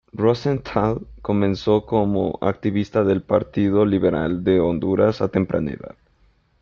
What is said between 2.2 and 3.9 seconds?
activista del Partido